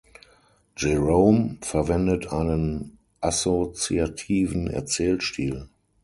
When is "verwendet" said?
1.61-2.33